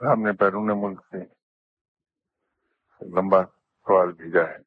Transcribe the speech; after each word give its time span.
ہم 0.00 0.22
نے 0.22 0.32
بیرون 0.32 0.70
ملک 0.76 1.00
سے 1.10 1.24
لمبا 3.00 3.42
سوال 3.86 4.12
بھیجا 4.12 4.42
ہے 4.50 4.58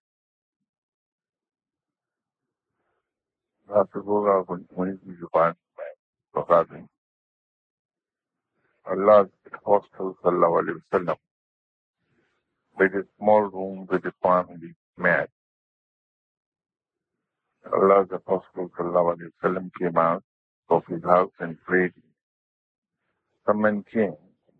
آپ 3.69 3.97
ہوگا 3.97 4.35
وہیں 4.49 4.95
کی 4.97 5.15
زبان 5.15 5.53
میں 5.77 5.93
بتا 6.35 6.61
دیں 6.63 6.83
اللہ 8.87 9.23
صلی 9.65 10.11
اللہ 10.23 10.59
علیہ 10.59 10.75
وسلم، 10.75 11.15
with 12.77 12.93
a 12.95 13.05
small 13.17 13.43
room 13.43 13.87
with 13.87 14.05
a 14.05 14.13
family 14.23 14.73
mat. 14.97 15.29
Allah's 17.73 18.07
Apostle 18.11 18.69
sallallahu 18.77 19.17
alayhi 19.17 19.31
wa 19.41 19.49
sallam 19.49 19.71
came 19.79 19.97
out 19.97 20.23
of 20.69 20.85
his 20.87 21.03
house 21.03 21.31
and 21.39 21.61
prayed. 21.63 21.93
Some 23.45 23.61
men 23.61 23.83
came, 23.91 24.15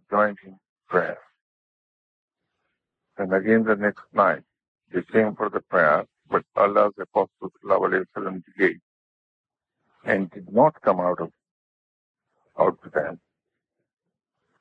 joined 0.10 0.38
in 0.46 0.58
prayer. 0.88 1.18
And 3.18 3.34
again 3.34 3.64
the 3.64 3.76
next 3.76 4.04
night, 4.14 4.44
they 4.94 5.02
came 5.02 5.36
for 5.36 5.50
the 5.50 5.62
prayer, 5.62 6.06
but 6.30 6.44
Allah's 6.56 6.94
Apostle 7.00 7.52
sallallahu 7.64 7.90
alayhi 7.90 8.06
wa 8.16 8.32
delayed 8.58 8.80
and 10.06 10.32
did 10.32 10.52
not 10.52 10.82
come 10.82 11.00
out 11.00 11.20
of 11.20 11.32
out 12.60 12.82
to 12.84 12.90
them. 12.90 13.20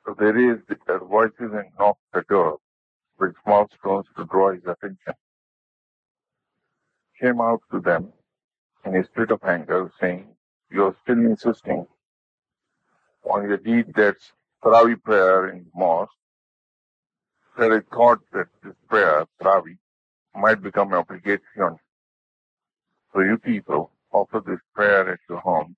So 0.04 0.15
there 0.18 0.38
is 0.38 0.59
their 0.87 0.98
voices 1.01 1.51
and 1.52 1.65
knocked 1.78 2.01
the 2.12 2.23
door 2.28 2.59
with 3.18 3.34
small 3.45 3.68
stones 3.78 4.06
to 4.16 4.24
draw 4.24 4.52
his 4.52 4.62
attention. 4.66 5.15
Came 7.21 7.40
out 7.40 7.62
to 7.73 7.80
them 7.80 8.12
in 8.87 8.96
a 8.96 9.04
spirit 9.04 9.32
of 9.32 9.45
anger, 9.45 9.92
saying, 10.01 10.29
You 10.70 10.87
are 10.87 10.96
still 11.04 11.18
insisting 11.18 11.87
on 13.24 13.48
your 13.48 13.59
deed 13.59 13.95
that's 13.95 14.32
Tarawi 14.65 15.02
prayer 15.02 15.48
in 15.51 15.66
mosque. 15.74 16.12
That 17.59 17.73
I 17.73 17.80
thought 17.95 18.20
that 18.32 18.48
this 18.65 18.74
prayer, 18.88 19.26
Tarawi, 19.43 19.78
might 20.37 20.62
become 20.62 20.88
an 20.93 20.98
obligation. 20.98 21.78
So 23.15 23.20
you 23.20 23.38
people 23.38 23.93
offer 24.12 24.43
this 24.46 24.60
prayer 24.74 25.10
at 25.12 25.21
your 25.28 25.40
home. 25.40 25.76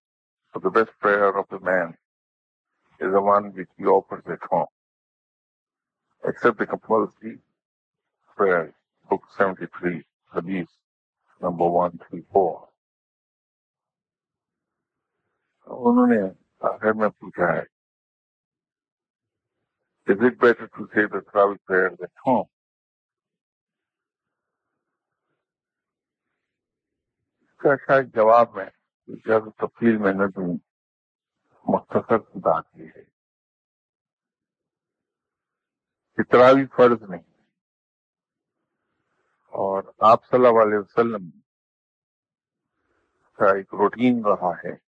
So 0.55 0.61
the 0.61 0.70
best 0.70 0.91
prayer 1.00 1.37
of 1.39 1.47
the 1.50 1.61
man 1.61 1.95
is 3.00 3.12
the 3.12 3.20
one 3.22 3.55
which 3.55 3.69
he 3.78 3.84
offers 3.87 4.25
at 4.31 4.41
home. 4.50 4.67
Except 6.27 6.59
the 6.59 6.67
compulsory 6.67 7.39
prayer, 8.37 8.75
book 9.11 9.22
73, 9.39 10.05
hadith 10.34 10.69
number 11.43 11.69
134. 11.69 12.68
انہوں 15.79 16.07
نے 16.07 16.31
آخر 16.59 16.93
میں 16.93 17.09
پوچھا 17.09 17.53
ہے 17.53 17.79
Is 20.09 20.23
it 20.23 20.39
better 20.39 20.67
to 20.67 20.89
say 20.93 21.03
the 21.07 21.21
Travis 21.21 21.59
prayer 21.67 21.93
at 21.93 22.11
home? 22.27 22.48
اس 27.41 27.56
کا 27.56 27.77
شاید 27.77 28.15
جواب 28.15 28.56
میں 28.56 28.71
زیادہ 29.09 29.51
تفصیل 29.51 29.97
میں 29.97 30.12
نے 30.12 30.29
دوں 30.29 30.59
مختصر 31.67 32.19
کی 32.19 32.39
بات 32.39 32.73
کی 32.73 32.87
ہے۔ 32.87 33.03
اتراوی 36.19 36.67
فرض 36.67 37.03
نہیں 37.11 37.23
اور 39.53 39.83
آپ 39.99 40.25
صلی 40.25 40.39
اللہ 40.39 40.62
علیہ 40.62 40.79
وسلم 40.79 41.31
کا 43.33 43.56
ایک 43.56 43.75
روٹین 43.75 44.25
رہا 44.25 44.53
ہے۔ 44.65 44.88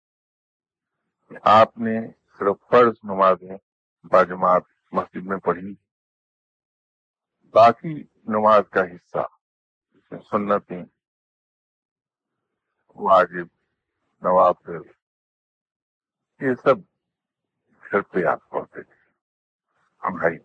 کہ 1.33 1.39
آپ 1.43 1.77
نے 1.77 2.07
صرف 2.39 2.55
فرض 2.69 2.93
نمازیں 3.03 3.57
باجماعت 4.03 4.63
مسجد 4.91 5.25
میں 5.25 5.37
پڑھی۔ 5.37 5.75
باقی 7.53 8.03
نماز 8.03 8.63
کا 8.69 8.81
حصہ، 8.81 9.27
سنتیں، 10.11 10.85
واجب، 12.95 13.45
نوافل، 14.21 14.81
یہ 16.41 16.55
سب 16.63 16.75
گھر 17.91 18.01
پہ 18.01 18.25
آپ 18.25 18.49
پڑھتے 18.49 18.83
تھے۔ 18.83 19.01
ہم 20.03 20.13
بھائی 20.15 20.37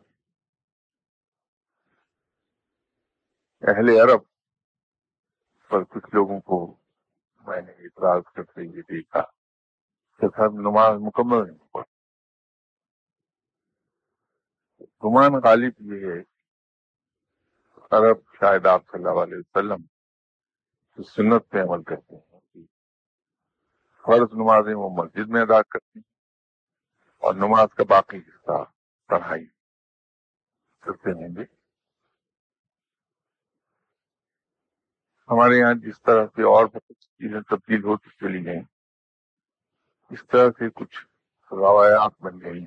اہل 3.63 3.89
عرب 3.89 4.21
پر 5.69 5.85
کچھ 5.85 6.15
لوگوں 6.15 6.41
کو 6.41 6.77
میں 7.47 7.61
نے 7.61 7.73
اعتراض 7.73 8.23
کرتے 8.33 8.67
ہوئے 8.67 8.83
دیکھا۔ 8.83 9.38
کہ 10.21 10.29
سب 10.29 10.61
نماز 10.61 11.01
مکمل 11.01 11.47
نہیں 11.49 11.59
پڑھ 11.73 11.87
گمان 15.05 15.33
غالب 15.45 15.81
یہ 15.93 16.07
ہے، 16.07 16.21
عرب 17.93 18.19
شاید 18.41 18.67
آپ 18.67 18.83
صلی 18.87 19.05
اللہ 19.05 19.23
علیہ 19.23 19.39
وسلم 19.39 19.83
سنت 20.99 21.49
پہ 21.51 21.63
عمل 21.63 21.83
کرتے 21.83 22.17
ہیں 22.17 22.65
فرض 24.05 24.33
نمازیں 24.35 24.75
وہ 24.75 24.89
مسجد 24.97 25.29
میں 25.29 25.43
ادا 25.43 25.63
کرتی 25.63 25.99
ہیں 25.99 26.07
اور 27.23 27.35
نماز 27.35 27.75
کا 27.75 27.85
باقی 27.89 28.19
حصہ 28.19 28.65
پڑھائی 29.11 29.47
کرتے 30.83 31.11
ہیں 31.11 31.29
گے۔ 31.37 31.45
ہمارے 35.29 35.59
یہاں 35.59 35.75
جس 35.75 36.03
طرح 36.03 36.27
سے 36.27 36.43
اور 36.43 36.67
بہت 36.67 36.93
چیزیں 37.01 37.41
تبدیل 37.41 37.85
ہوتی 37.85 38.11
چلی 38.11 38.45
گئیں 38.47 38.63
اس 40.11 40.27
طرح 40.27 40.51
سے 40.51 40.71
کچھ 40.71 41.07
روایات 41.53 42.23
بن 42.23 42.41
گئی 42.41 42.65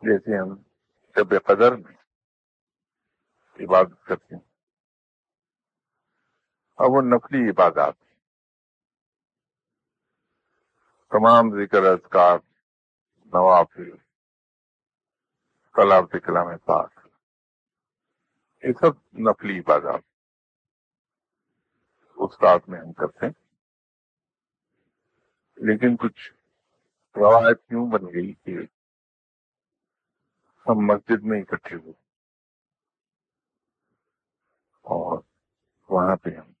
جیسے 0.00 0.38
ہم 0.38 0.62
شب 1.14 1.46
قدر 1.46 1.76
میں 1.76 1.96
عبادت 3.60 4.04
کرتے 4.04 4.34
ہیں۔ 4.34 4.42
اب 6.76 6.90
وہ 6.90 7.02
نفلی 7.02 7.50
عبادات 7.50 7.94
تمام 11.10 11.64
ذکر، 11.64 11.82
اذکار، 11.82 12.38
نوافل، 13.16 13.96
کلام 15.72 16.06
کلام 16.06 16.58
پاک، 16.58 17.08
یہ 18.62 18.72
سب 18.72 19.18
نفلی 19.18 19.58
عبادات۔ 19.58 20.00
استاد 22.16 22.58
میں 22.68 22.80
ہم 22.80 22.92
کرتے 22.92 23.26
ہیں۔ 23.26 23.47
لیکن 25.60 25.96
کچھ 25.96 26.32
روایت 27.16 27.66
کیوں 27.68 27.86
بن 27.90 28.06
گئی 28.06 28.32
کہ 28.34 28.56
ہم 30.66 30.86
مسجد 30.86 31.22
میں 31.22 31.40
اکٹھے 31.40 31.76
ہوئے 31.76 31.92
اور 34.84 35.18
وہاں 35.90 36.16
پہ 36.16 36.30
ہم 36.30 36.52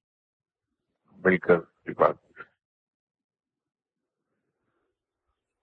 مل 1.24 1.38
کر 1.38 1.58
عبادت 1.86 2.40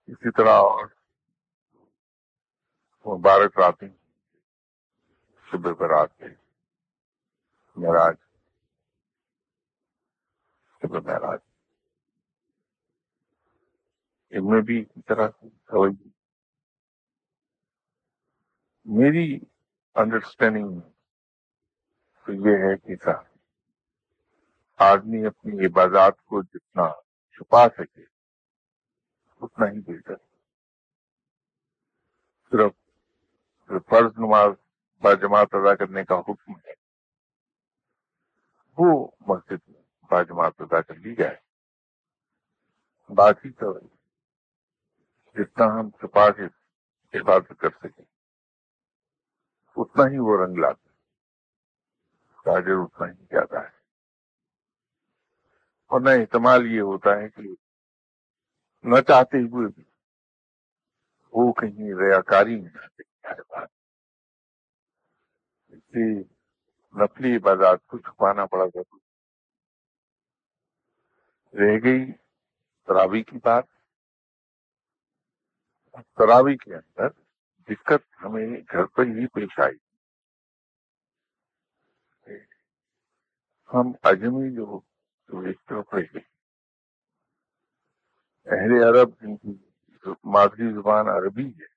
اسی 0.07 0.31
طرح 0.31 0.59
اور 0.59 0.85
مبارک 3.05 3.59
راتیں 3.59 3.89
صبح 5.47 5.73
برات 5.73 6.17
کے 6.17 6.27
مہاراج 7.77 8.15
صبح 10.81 10.99
مہاراج 10.99 11.39
ان 14.35 14.49
میں 14.49 14.61
بھی 14.61 14.81
اسی 14.81 15.01
طرح 15.01 15.27
سے 15.27 15.47
میری 18.85 19.39
انڈرسٹینڈنگ 19.95 20.79
تو 22.25 22.33
یہ 22.33 22.57
ہے 22.57 22.77
کہ 22.77 23.09
آدمی 24.77 25.25
اپنی 25.25 25.65
عبادات 25.65 26.21
کو 26.21 26.41
جتنا 26.41 26.91
چھپا 27.31 27.67
سکے، 27.69 28.01
اتنا 29.41 29.65
ہی 29.71 29.79
بہتر۔ 29.79 30.15
صرف 32.49 32.71
فرض 33.67 34.17
نماز 34.17 34.51
باجماعت 35.01 35.47
ادا 35.51 35.75
کرنے 35.75 36.03
کا 36.03 36.19
حکم 36.19 36.51
ہے، 36.51 36.73
وہ 38.77 39.11
مسجد 39.27 39.69
میں 39.69 39.81
باجماعت 40.11 40.61
ادا 40.61 40.81
کر 40.81 40.95
لی 40.95 41.15
جائے۔ 41.15 41.37
باقی 43.09 43.49
تو 43.49 43.94
جتنا 45.35 45.65
ہم 45.65 45.89
چھپا 45.89 46.31
کے 46.31 46.45
حفاظت 47.17 47.59
کر 47.59 47.69
سکیں، 47.69 48.05
اتنا 49.77 50.03
ہی 50.11 50.17
وہ 50.17 50.45
رنگ 50.45 50.57
لاتے 50.57 50.89
تاجر 52.45 52.77
اتنا 52.77 53.07
ہی 53.07 53.25
زیادہ 53.25 53.63
ہے۔ 53.63 53.75
اور 55.85 56.01
نہ 56.01 56.09
احتمال 56.09 56.65
یہ 56.65 56.81
ہوتا 56.81 57.09
ہے 57.09 57.29
کہ 57.29 57.41
نہ 58.83 59.01
چاہتے 59.01 59.37
ہوئے 59.37 59.67
بھی 59.67 59.83
وہ 61.31 61.53
کہیں 61.53 61.93
ریاکاری 61.99 62.61
میں 62.61 62.71
نفلی 66.95 67.35
عبادات 67.35 67.87
کو 67.87 67.97
چھپانا 67.97 68.45
پڑا۔ 68.45 68.65
ضروری 68.65 68.99
رہ 71.53 71.79
گئی 71.83 72.11
تراوی 72.83 73.23
کی 73.23 73.37
بات۔ 73.43 73.74
تراوی 76.03 76.57
کے 76.57 76.75
اندر 76.75 77.09
دقت 77.69 78.23
ہمیں 78.23 78.47
گھر 78.71 78.85
پر 78.85 79.03
ہی 79.03 79.27
پیش 79.27 79.59
آئی۔ 79.59 79.77
ہم 83.73 83.91
اجمی 84.03 84.55
جو 84.55 84.81
ایک 85.45 85.65
طرف 85.65 85.93
اہل 88.45 88.71
عرب 88.83 89.09
جن 89.21 89.37
کی 89.37 89.57
مادری 90.23 90.73
زبان 90.73 91.07
عربی 91.07 91.49
ہے، 91.49 91.67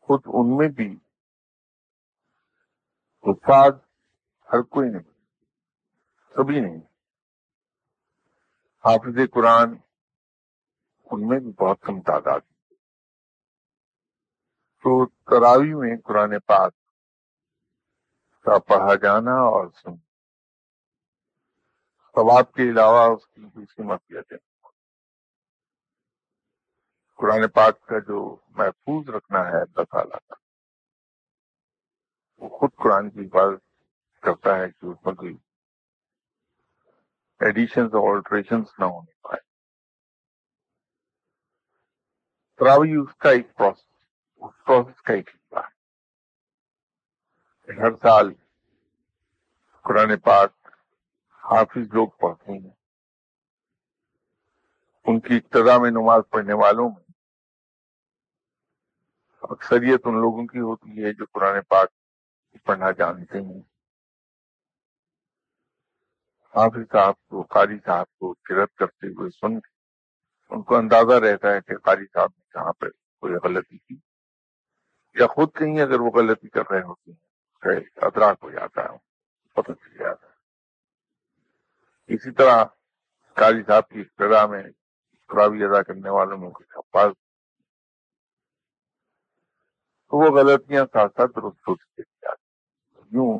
خود 0.00 0.20
ان 0.26 0.56
میں 0.56 0.68
بھی 0.68 0.98
استاد 3.22 3.70
ہر 4.52 4.62
کوئی 4.62 4.90
نہیں، 4.90 5.12
سبھی 6.34 6.60
نہیں۔ 6.60 6.80
حافظ 8.84 9.18
قرآن 9.32 9.76
ان 11.10 11.28
میں 11.28 11.38
بھی 11.40 11.52
بہت 11.52 11.80
کم 11.80 12.00
تعداد 12.00 12.40
تو 14.86 15.06
تراوی 15.06 15.74
میں 15.74 15.96
قرآن 16.04 16.38
پاک 16.46 16.72
کا 18.42 18.58
پڑھا 18.58 18.94
جانا 18.94 19.32
اور 19.32 19.66
سن 19.68 19.96
ثواب 22.14 22.52
کے 22.52 22.62
علاوہ 22.62 23.16
اس 23.16 23.26
کی 23.26 23.40
دوسری 23.40 23.84
مفیت 23.84 24.32
ہے۔ 24.32 24.36
قرآن 27.14 27.48
پاک 27.48 27.86
کا 27.86 27.98
جو 27.98 28.36
محفوظ 28.48 29.08
رکھنا 29.08 29.38
ہے 29.38 29.60
اللہ 29.62 29.84
تعالیٰ 29.84 30.18
کا، 30.26 30.34
وہ 32.36 32.58
خود 32.58 32.70
قرآن 32.76 33.10
کی 33.10 33.20
حفاظت 33.20 34.22
کرتا 34.22 34.56
ہے 34.56 34.70
کہ 34.70 34.86
اس 34.86 35.06
میں 35.06 35.14
کوئی 35.14 35.36
ایڈیشن 37.40 37.80
اور 37.80 38.16
آلٹریشن 38.16 38.60
نہ 38.78 38.84
ہونے 38.84 39.12
پائے۔ 39.20 39.40
تراوی 42.54 42.96
اس 42.96 43.16
کا 43.16 43.30
ایک 43.30 43.54
پروسیس 43.56 43.95
اس 44.46 44.64
پروسیس 44.64 45.02
کا 45.02 45.12
ایک 45.14 45.30
حصہ 45.34 45.58
ہر 47.68 47.90
سال 48.02 48.32
قرآن 49.82 50.18
پاک 50.18 50.52
حافظ 51.44 51.94
لوگ 51.94 52.08
پڑھتے 52.08 52.52
ہیں۔ 52.52 52.70
ان 55.04 55.20
کی 55.20 55.36
ابتدا 55.36 55.78
میں 55.78 55.90
نماز 55.90 56.22
پڑھنے 56.30 56.52
والوں 56.52 56.88
میں 56.88 57.12
اکثریت 59.42 60.00
ان 60.04 60.14
لوگوں 60.14 60.46
کی 60.46 60.58
ہوتی 60.58 61.04
ہے 61.04 61.12
جو 61.12 61.24
قرآن 61.32 61.62
پاک 61.68 61.88
پڑھنا 62.64 62.90
جانتے 62.90 63.40
ہیں۔ 63.40 63.60
حافظ 66.54 66.92
صاحب 66.92 67.14
کو، 67.28 67.42
قاری 67.42 67.78
صاحب 67.84 68.06
کو 68.18 68.34
کرت 68.34 68.74
کرتے 68.74 69.06
ہوئے 69.06 69.30
سن، 69.30 69.58
ان 70.50 70.62
کو 70.62 70.76
اندازہ 70.76 71.14
رہتا 71.14 71.52
ہے 71.52 71.60
کہ 71.60 71.76
قاری 71.76 72.06
صاحب 72.12 72.30
نے 72.36 72.44
کہاں 72.52 72.72
پہ 72.72 72.86
کوئی 73.20 73.34
غلطی 73.34 73.78
یا 75.16 75.26
خود 75.26 75.52
کہیں 75.54 75.80
اگر 75.80 76.00
وہ 76.00 76.10
غلطی 76.10 76.48
کر 76.48 76.70
رہے 76.70 76.82
ہوتے 76.82 77.10
ہیں 77.10 77.80
ادراک 77.96 78.38
ہو 78.42 78.50
جاتا 78.50 78.82
ہے، 78.82 78.96
پتہ 79.52 79.72
چل 79.72 79.98
جاتا 79.98 80.26
ہے۔ 80.26 82.14
اسی 82.14 82.30
طرح 82.30 82.64
قاری 83.34 83.62
صاحب 83.62 83.88
کی 83.88 84.00
ابتدا 84.00 84.46
میں 84.46 84.62
خرابی 85.28 85.64
ادا 85.64 85.82
کرنے 85.82 86.10
والوں 86.10 86.38
میں 86.38 86.50
کچھ 86.50 86.76
افواج 86.76 87.12
تو 90.08 90.16
وہ 90.16 90.36
غلطیاں 90.36 90.84
ساتھ 90.92 91.12
ساتھ 91.16 91.30
درست 91.36 91.68
ہوتی 91.68 91.84
چلی 91.96 92.14
جاتی 92.22 93.16
یوں 93.16 93.38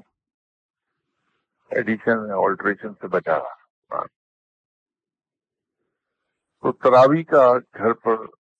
ایڈیشن 1.70 2.30
آلٹریشن 2.30 2.94
سے 2.94 3.06
بچا 3.06 3.38
رہا 3.38 4.04
تو 6.62 6.72
تراوی 6.72 7.24
کا 7.24 7.58
گھر 7.74 7.92
پر 7.92 8.16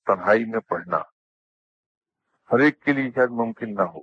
تنہائی 0.07 0.45
میں 0.45 0.61
پڑھنا۔ 0.61 0.99
ہر 2.51 2.59
ایک 2.59 2.83
کے 2.83 2.93
لیے 2.93 3.11
شاید 3.11 3.31
ممکن 3.31 3.75
نہ 3.75 3.83
ہو۔ 3.83 4.01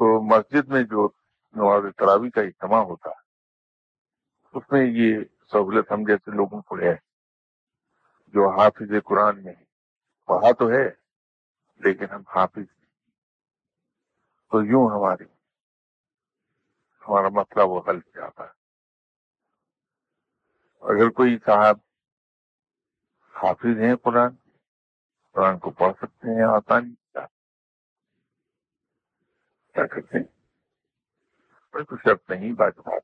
تو 0.00 0.20
مسجد 0.22 0.68
میں 0.68 0.82
جو 0.82 1.08
نواز 1.54 1.84
تراوی 1.96 2.30
کا 2.30 2.40
اجتماع 2.40 2.82
ہوتا 2.82 3.10
ہے، 3.10 3.22
اس 4.54 4.72
میں 4.72 4.82
یہ 4.86 5.18
سہولت 5.52 5.92
ہم 5.92 6.04
جیسے 6.06 6.30
لوگوں 6.30 6.60
کو 6.62 6.78
ہے، 6.78 6.94
جو 8.34 8.48
حافظ 8.50 8.92
قرآن 9.04 9.42
میں 9.44 9.54
پڑھا 10.28 10.52
تو 10.52 10.70
ہے، 10.70 10.88
لیکن 11.80 12.04
ہم 12.10 12.22
حافظ 12.36 12.66
تو 14.52 14.62
یوں 14.64 14.86
ہماری، 14.90 15.24
ہمارا 17.08 17.28
مسئلہ 17.28 17.64
وہ 17.64 17.80
حل 17.88 17.98
جاتا 18.14 18.44
ہے 18.44 18.58
اگر 20.82 21.10
کوئی 21.10 21.38
صاحب 21.46 21.78
حافظ 23.34 23.78
ہیں 23.78 23.94
قرآن 23.96 24.34
قرآن 25.34 25.58
کو 25.58 25.70
پڑھ 25.70 25.92
سکتے 26.00 26.34
ہیں 26.34 26.44
آسانی 26.46 26.94
کیا 29.74 29.86
کرتے 29.86 30.18
ہیں 30.18 30.24
کوئی 31.74 31.84
تو 31.84 31.96
شرط 31.96 32.30
نہیں 32.30 32.52
بات 32.52 32.78
بات 32.78 33.02